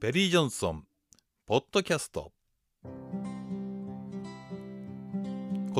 [0.00, 0.84] ペリー・ジョンソン
[1.44, 2.32] ポッドキャスト
[2.82, 2.88] こ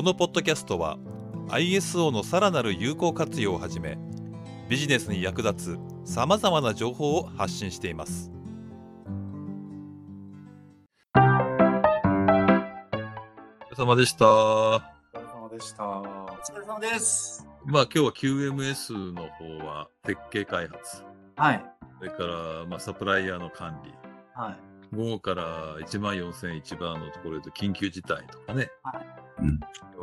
[0.03, 0.99] のポッドキャストは
[1.49, 3.97] ISO のさらなる有効活用をはじめ
[4.69, 8.31] ビジネスに役立つさまざまな情報を発信しています
[11.15, 11.23] お疲
[13.71, 14.83] れ様でしたお疲
[15.15, 15.83] れ様でした。
[15.83, 16.05] お
[16.47, 17.47] 疲れ様です。
[17.65, 21.01] まあ今日は QMS の方は設計開発
[21.35, 21.65] はい。
[21.97, 23.91] それからまあサプライヤーの管理
[24.41, 24.95] はい。
[24.95, 28.69] 午後から1万4001番のところで緊急事態とかね、
[29.39, 29.59] うん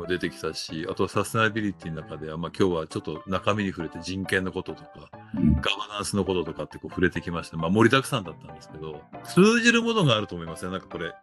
[0.07, 10.71] 出てきたし、あとはサステナビリティの中では、まあ、今日はちょっと中身に触れて人権のこととか、うんガバナンスのこととかってこう触れてきまして、まあ、盛りだくさんだったんですけど、通じるものがあると思いますね。
[10.71, 11.13] なんかこれ、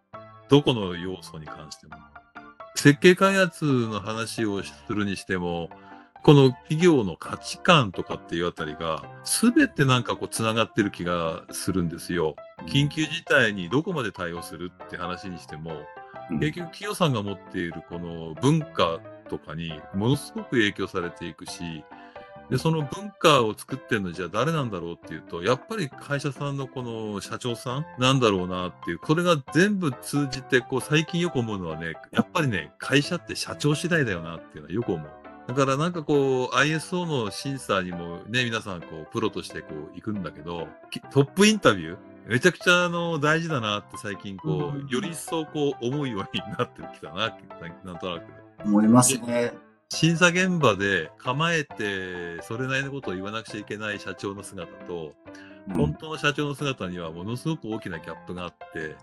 [0.47, 1.95] どこの要素に関しても。
[2.75, 5.71] 設計開発の話をするにしても、
[6.27, 12.35] この企業の価値観とかっていうあたりが、すべてなんかこう繋がってる気がするんですよ。
[12.65, 15.71] 緊急事態にどこまで対応するって話にしても、
[16.29, 21.85] うん結局企業さんが持っているこの文化とかにものすごく影響されていくし、
[22.49, 35.26] で、その文化を作ってるのじゃあ誰なんだろうっていうと、やっぱり会社さんのこの社長さんなんだろうなっていう、これが全部通じて、こう最近よく思うのはね、やっぱりね、会社って社長次第だよなっていうのはよく思う。
[35.47, 41.97] だからなんかこう ISO の審査にもね、皆さんこうプロとしてこう行くんだけど、きトップインタビュー？
[42.27, 47.37] めちゃくちゃあの大事だなって最近こうんう、より一層こう思うようになってきたな、
[47.85, 48.25] なんとなく。
[48.65, 49.53] 思いますね。
[49.89, 55.13] 審査現場で構えて、それなりのことを言わなくちゃいけない社長の姿と、
[55.73, 58.97] 本当の社長の姿にはものすごく大きなギャップがあって、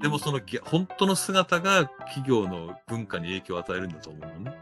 [0.00, 4.56] でもその本当の姿が企業の文化に影響を与えるんだと思うのね。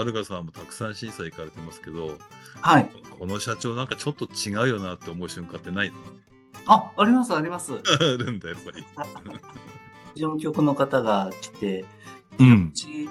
[0.00, 2.18] アルガさんもたくさん審査行かれてますけど、
[2.60, 2.90] はい。
[3.18, 5.96] この社長なんかちょっと違うよなって思う瞬間ってないの？
[6.66, 7.72] あ、あります、あります。
[7.78, 8.84] あるんだ、やっぱり。
[10.14, 11.84] 事務局の方が来て、
[12.38, 12.72] うんう。
[12.72, 13.08] ち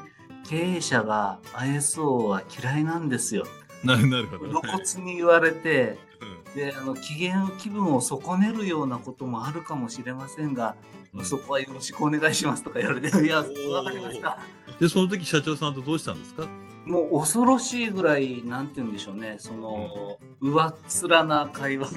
[0.48, 3.46] 経営者が ISO は嫌いなんですよ。
[3.84, 6.11] ななるほど、露骨に言われて、うん
[6.56, 10.76] で、あの、機嫌、気分を損ねるようなこともあるかもしれませんが、
[11.14, 11.26] うん。
[11.26, 13.44] そこはよろしくお願いしますとか言われて、いや、わ
[13.84, 14.38] かりました。
[14.80, 16.48] で、その時社長さんとどうしたんですか？
[16.86, 21.88] もう恐ろしいぐらい、なんて言うんでしょうね、その、上っ面な会話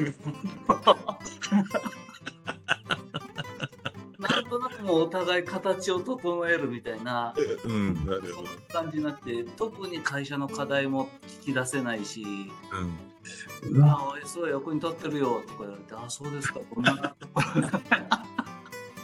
[4.85, 7.35] もうお互い形を整えるみたいな、
[7.65, 11.09] うん、なるほそんな感じになって、特に会社の課題も
[11.43, 12.25] 聞き出せないし、
[12.71, 12.79] ど。
[12.79, 13.79] うん。
[13.79, 17.17] うわ、そう役に立ってるよとか言われて、あ、そうですか、こんな。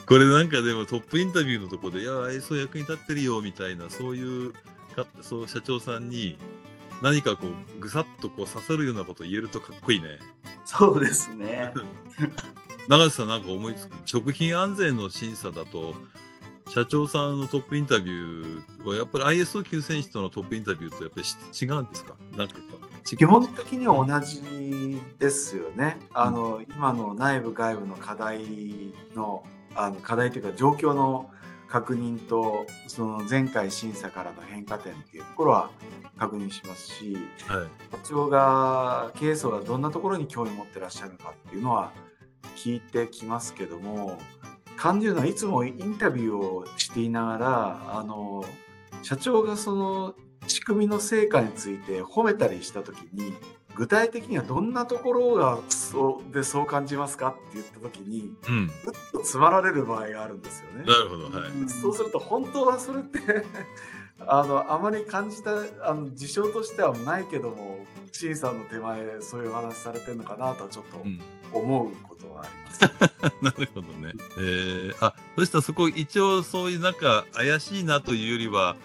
[0.07, 4.53] これなんかでもトップインタビューのとこで、いや、愛想役に立ってるよみたいな、そういう
[4.95, 6.37] か、そう社長さんに
[7.01, 10.19] 何かこう、ぐさっとこう刺さるようなこと言えるとかっこいいね。
[10.65, 11.73] そうですね。
[12.91, 13.97] 長瀬さんなんか思いつく？
[14.05, 15.95] 食品安全の審査だと、
[16.71, 22.17] 社長さんのトップインタビューはやっぱり ISO 級選手とのトップインタビューとやっぱりし違うんですか？
[22.37, 22.57] なんか
[23.05, 25.99] 基本的には同じですよね。
[26.13, 28.41] あの、今の内部外部の課題
[29.15, 29.45] の、
[29.77, 31.31] あの課題というか状況の
[31.69, 35.71] 確認と、その前回審査からの変化点っていうところは
[36.19, 37.67] 確認しますし、はい。
[37.93, 41.93] 社長が経営層がどんなところに興味を持ってらっしゃるのかっていうのは
[42.57, 44.19] 聞いてきますけども
[44.77, 48.45] 感じるのはいつもインタビューをしていながらあの
[49.03, 50.15] 社長がその
[50.47, 53.35] 仕組みの成果について褒めたりした時に
[53.75, 58.67] 具体的にはどんなところがそうでそう感じますかって言った時にうん。
[58.67, 58.75] ぐっ
[59.13, 60.85] と詰まられる場合があるんですよね。
[60.85, 61.31] なるほど。
[61.31, 61.69] はい。
[61.69, 63.19] そうすると本当はそれって
[64.27, 65.51] あのあまり感じた
[65.83, 67.79] あの事象としてはないけども
[68.13, 71.21] 審査の手前そういうお話されてるのかなとはちょっとうん。
[71.53, 72.81] 思うことはあります。
[73.43, 74.13] なるほどね。
[74.39, 78.77] えー、あ、そしたらそこ一応そういうなんか怪しいなというよりは、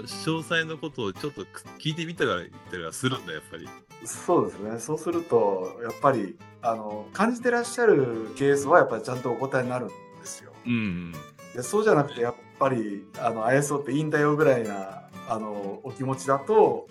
[0.00, 1.42] 詳細のことをちょっと
[1.78, 3.68] 聞いてみたら言ったりはするんだ、やっぱり。
[4.04, 9.94] そうですねそうするとやっぱりあの感じてらっしゃるケースはやっぱりちゃんとお答えになるんで
[10.24, 10.52] すよ。
[10.66, 11.12] うん、うん。
[11.54, 16.88] でそうじゃなくてやっぱりあの ISO っていいんだよぐらいなあのお気持ちだと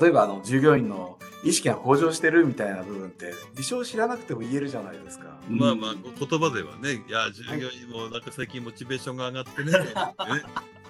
[0.00, 5.36] 例えばあの従業員の意識が向上してるみたいな部分って事象を知らなくても言えるじゃないですか。
[5.50, 5.58] うん。
[5.58, 9.72] まあまあ、言葉ではね、いや、従業員もなんか最近モチベーションが上がってね。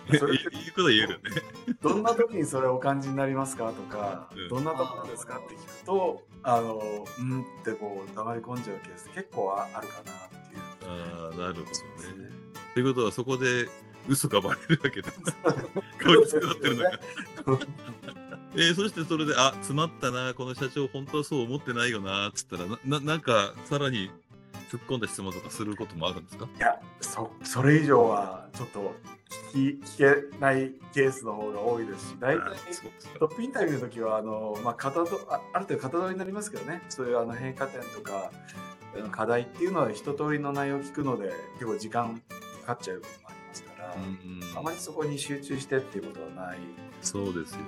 [0.18, 1.42] それいうことは言えるよね。
[1.80, 10.04] どんな時にそれをお感じになりますかとか、うんどんなところですかって聞くと、あの、うんってこう黙り込んじゃうケース結構ああるかなっ
[10.50, 10.90] ていう。
[10.90, 12.30] ああ、なるほどね。
[12.74, 13.68] ということはそこで
[14.08, 15.12] 嘘がバレるわけだ。
[15.12, 16.98] こいつがってるのか。
[18.54, 24.10] えー、そしてそれで、あ、詰まったな、この社長、本当はそう思ってないよな、っつったら、な、ななんか、さらに
[24.70, 26.46] 突っ込んだ質問とかすることもあるんですか？
[26.56, 28.94] いやそそれ以上はちょっと
[29.52, 32.56] 聞き聞けないケースの方が多いですし大体
[33.18, 38.30] トップインタビューの時はあの、まあ、型とあある程度型取りになりますけどねそういうあの変化点とか
[39.10, 42.22] 課題っていうのは一通りの内容を聞くので結構時間
[42.62, 43.02] かかっちゃう
[44.54, 46.58] ありまりそこに集中してっていうことはない
[47.00, 47.64] そうですよね。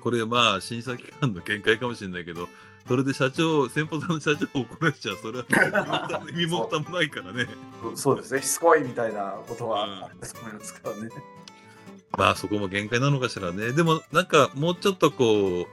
[0.00, 2.48] これまあ審査機関の見解かもしれないけど、
[2.88, 7.46] それで社長、先方さんの社長を怒られちゃう、それは身も蓋もないからね。
[7.94, 11.10] そうですねしつこいみたいなことはあますからね。
[12.18, 13.72] まあそこも限界なのかしらね。
[13.72, 15.66] でもなんかもうちょっとこう、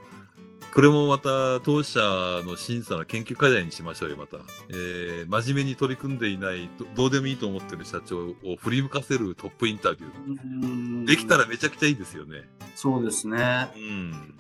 [0.74, 2.00] これもまた当社
[2.46, 4.38] の審査の研究課題にしましょうよ、また。
[4.70, 10.40] えー真面目に取り組んでいないど、どうでもいいと思ってる社長を振り向かせるトップインタビュー。
[10.64, 12.48] うんできたらめちゃくちゃいいですよね。
[12.76, 13.70] そうですね。
[13.76, 14.36] うん。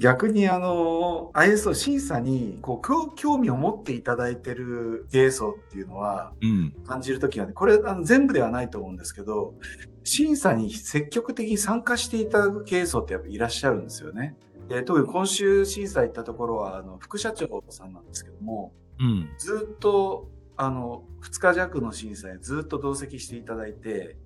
[0.00, 6.72] 逆にあの ISO 審査にこう興興味を持っていただいてる芸層っていうのはうん。
[6.86, 9.54] 感じるときはねこれあの全部ではないと思うんですけど
[10.02, 14.36] 審査に積極的に参加していただく芸層ってやっぱいらっしゃるんですよね。
[14.68, 19.28] で特に今週審査行ったところはあの副社長さんなんですけどもうん。
[19.36, 20.28] ずっと
[20.62, 24.18] あの2日弱の審査にずっと同席していただいて。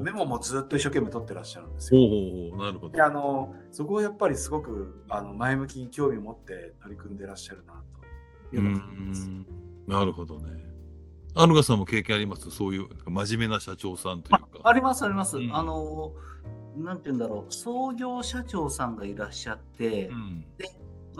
[0.00, 2.00] メモもずっと一生懸命取ってらっしゃるんですよ。
[2.56, 3.02] なるほどで。
[3.02, 7.82] あのそこをやっぱりすごくあの前向きに興味を持って取り組んでらっしゃるな
[8.50, 8.82] という
[9.88, 10.64] なるほどね。
[11.34, 12.48] アルガさんも経験あります？
[12.52, 14.60] そういう真面目な社長さんというか。
[14.62, 15.36] ありますあります。
[15.36, 16.12] うんあの、
[16.76, 20.44] なんて言うんだろう、創業社長さんがいらっしゃって、うん。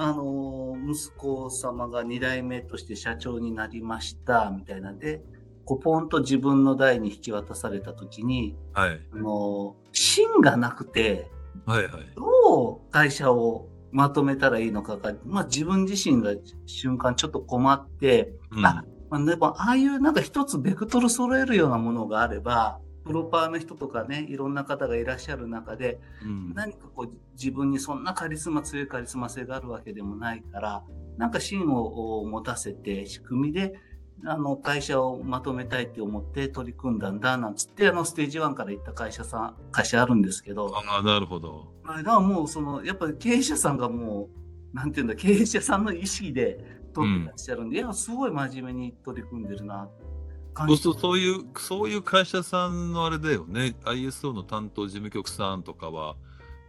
[0.03, 5.23] あの、息子様が2代目として社長になりました、みたいなんで、
[5.67, 9.01] こうポンと自分の代に引き渡された時に、はい。
[9.13, 11.31] あの、芯がなくて、
[11.67, 12.15] はいはい。
[12.17, 16.33] どう会社をまとめたらいいのかが、まあ自分自身が
[16.65, 30.85] 瞬間ちょっと困って、うんあまあ、でも、ああいうなんか一つベクトル揃えるようなものがあれば、プロパーの人とかね、いろんな方がいらっしゃる中で、うん何かこう自分にそんなカリスマ、強いカリスマ性があるわけでもないから、
[31.17, 33.75] なんか芯を持たせて仕組みで、
[34.25, 41.73] あの会社をまとめたいって思って取り組んだんだなんつってあのステージ1から行った会社さん会社あるんですけどああ、なるほど。
[41.85, 44.29] あからもうそのやっぱり経営者さんがも
[44.75, 46.59] うなんていうんだ経営者さんの意思で
[46.93, 49.89] 取ってらっしゃるんで、いやすごい真面目に取り組んでるな
[50.67, 53.75] 感じそうそういう、そういう会社さんのあれだよね。
[53.85, 56.17] ISO の担当事務局さんとかは、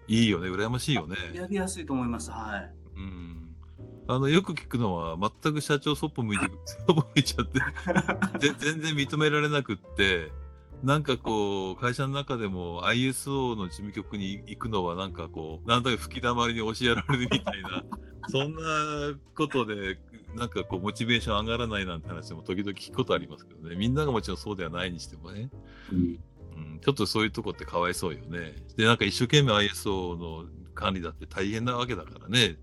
[0.08, 0.50] いいよね。
[0.50, 1.16] 羨ましいよね。
[1.34, 2.74] やりやすいと思いますはい。
[2.98, 3.56] うん。
[4.08, 7.60] あの、よく聞くのは、全く社長そっぽ向いて、 そっぽ向いちゃって、
[8.40, 10.32] ぜ全然認められなくって、
[10.84, 17.84] なんかこう、会社の中でも ISO の事務局に行くのはなんかこう、なんとなく吹き溜まりに教えられるみたいな、
[18.30, 18.62] そんな
[19.36, 20.00] ことで、
[20.36, 23.76] なんかこう、モチベーション上がらないなんて話も時々聞くことありますけどね。
[23.76, 25.50] みんながもちろんそうではないにしてもね。
[25.92, 28.56] うん、ちょっとそういうとこってかわいそうよね。
[28.78, 32.58] で、なんか一生懸命 ISO の管理だって大変なわけだからね。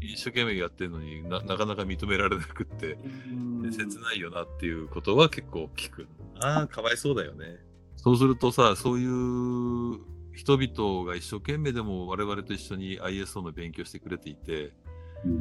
[0.00, 2.98] 一生懸命やってるのにななかなか認められなくって、
[3.30, 6.06] うん切ないよなっていうことは結構聞く。
[6.40, 7.58] ああ、かわいそうだよね。
[7.96, 9.98] そうするとさ、そういう
[10.34, 14.72] 人々が一生懸命でも我々と一緒に ISO の勉強してくれていて、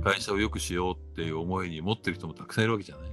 [0.03, 3.09] 会社を良くしようっていう思いに持ってる人もたくさんいるわけじゃない。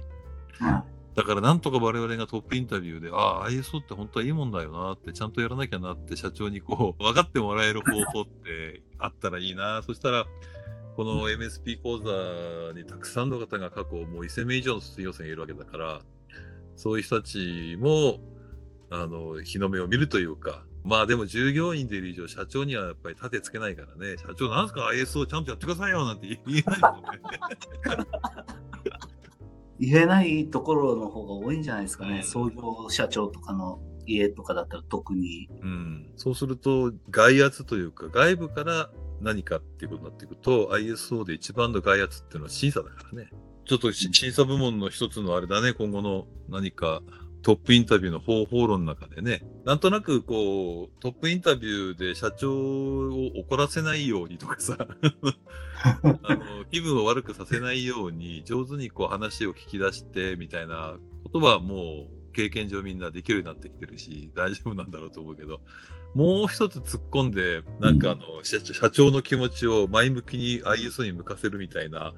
[0.59, 9.83] はだからなんとか我々がトップインタビューで、ああ、ISO って本当はいいもんだよなって、ちゃんとやらなきゃなって社長にこう、 分かってもらえる方法ってあったらいいな。
[9.83, 10.25] そしたら、
[10.95, 16.01] この MSP 講座にたくさんの方が過去もう1000名以上の卒業生がいるわけだから、
[16.75, 18.19] そういう人たちも、
[18.89, 26.27] あの、日の目を見るというか、まあでも従業員でいる以上、社長にはやっぱり盾つけないからね、社長なんすか？ISO ちゃんとやってくださいよなんて。
[26.45, 27.07] 言えないもんね。
[29.79, 32.23] 言えないところの方が多いんじゃないですかね、うん。
[32.23, 35.49] 創業社長とかの家とかだったら特に。
[35.61, 38.89] うん、そうすると外圧というか外部から
[39.21, 43.29] 何かっていうことになっていくと ISO で一番の外圧っていうのは審査だからね。
[43.65, 45.73] ちょっとし審査部門の一つのあれだね。
[45.73, 47.01] 今後の何か
[47.43, 54.77] トップインタビューの方法論の中でねなんとなくこうトップインタビューで社長を怒らせないようにとかさ
[55.83, 65.61] あの気分を悪くさせないように上手にこう話を聞き出してみたいなことはもう経験上みんなできるようになってきてるし大丈夫なんだろうと思うけど
[66.13, 72.13] もう一つ突っ込んで、なんかあの、社社長の気持ちを前向きに ISO に向かせるみたいな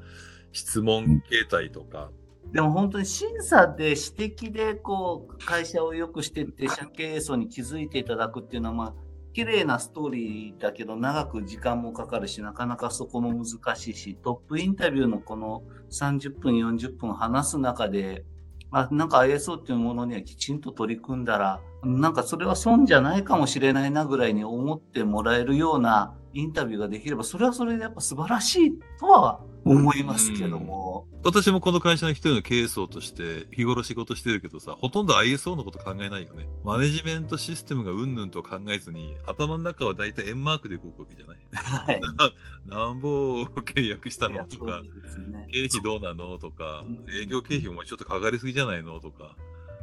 [0.52, 2.12] 質問形態とか、
[2.52, 4.02] でも本当に審査で指
[4.36, 8.94] 摘でこう会社を良くしてって社経営層に気づいていただくっていうのはまあ
[9.34, 18.24] 綺麗なストーリーだけど長く時間もかかるしなかなかそこも難しいしトップインタビューのこの30分40分話す中で
[18.72, 31.08] あなんか ISO っていうものにはきちんと取り組んだらなんかそれは損じゃないかもしれないなぐらいに思ってもらえるようなインタビューができればそれはそれでやっぱ素晴らしいとは思いますけども。
[31.24, 36.48] 私もこの会社の一人の経営層として日頃仕事してるけどさ、ほとんど ISO のこと考えないよね。
[36.64, 41.38] マネジメントシステムがうんぬんと考えずに、頭の中は大体円マークで動くわけじゃない。
[41.52, 42.02] はい。
[42.70, 45.48] なんぼ契約したのとか、ね。
[45.52, 49.36] 経費どうなのとかうん、営業経費もちょっとかかりすぎじゃないのとか、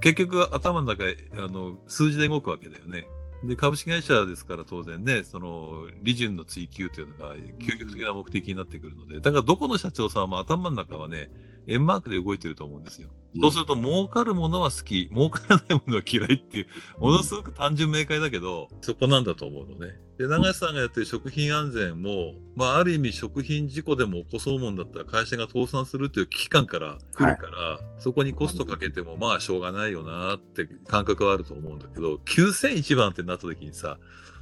[0.03, 1.05] 結局頭の中
[1.37, 3.07] あの数字で動くわけだよね。
[3.45, 11.29] で、株式会社ですから当然ね、その、利潤の追求というのが究極的な目的になってくるので、だからどこの社長さんも頭の中はね、
[11.67, 13.09] 円マークで動いてると思うんですよ。
[13.41, 16.67] そうすると、儲かるものは好き、儲からないものは嫌いっていう、
[16.99, 19.99] ものすごく単純明快だけど、そこなんだと思うのね。
[20.19, 33.99] で、長橋さんがやってる食品安全も、まあ、ある意味食品事故でも起こそうもんだったら会社が倒産するっていう危機感から来るから、そこにコストかけても、まあ、しょうがないよなって感覚はあると思うんだけど、9001番ってなった時にさ、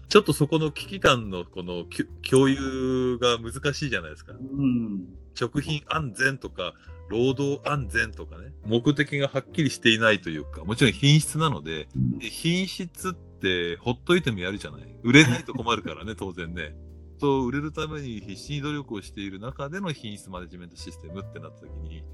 [0.09, 1.85] ちょっとそこの危機感のこの
[2.29, 4.33] 共有が難しいじゃないですか。
[4.33, 5.07] うん。
[5.35, 6.75] 食品安全とか、
[7.11, 11.89] 労働安全とかね、目的がはっきりしていないというか、もちろん品質なので、
[12.19, 14.83] で品質ってほっといてもやるじゃない。
[15.03, 16.73] 売れないと困るからね、当然ね。
[17.19, 22.05] と、売れるために必死に努力をしている中での品質マネジメントシステムってなった時に、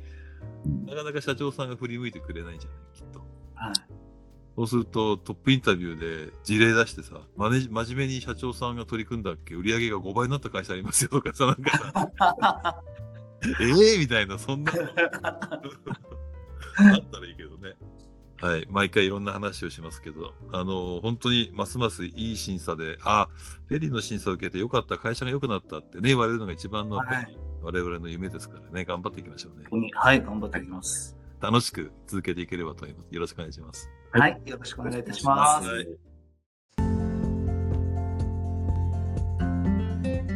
[0.87, 3.21] なかなか社長さんが振り向いてくれないんじゃないきっと。
[3.55, 3.73] はい。
[4.57, 12.83] そうすると、トップインタビューで事例出してさ、マネジ真面目に社長さんが取り組んだっけ売り上げが5倍になった会社ありますよとかさ、なんかさ、
[13.43, 14.89] ええみたいな、そんな、あっ
[17.11, 17.75] たらいいけどね。
[18.39, 18.67] はい。
[18.69, 23.29] 毎回いろんな話をしますけど、あの、本当にますますいい審査で、あ、
[23.67, 29.91] フェリーの審査を受けてよかった、会社が良くなったってね、言われるのが一番の、はい我々の夢ですからね、頑張っていきましょうね。
[29.95, 31.17] はい、頑張っていきます。
[31.41, 33.13] 楽しく続けていければと思います。
[33.13, 33.91] よろしくお願いします。
[34.13, 35.69] はい、よろしくお願いいたします。
[35.69, 35.87] はい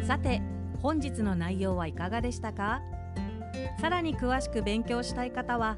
[0.05, 0.43] さて
[0.83, 2.81] 本日の内容はいかがでしたか？
[3.81, 5.77] さらに詳しく勉強したい方は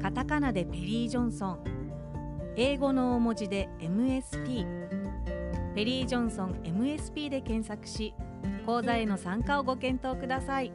[0.00, 1.58] カタカナでペリー・ジョンソン
[2.56, 4.66] 英語の大文字で MSP
[5.74, 8.14] ペリー・ジョンソン MSP で検索し
[8.64, 10.72] 講座への参加をご検討ください。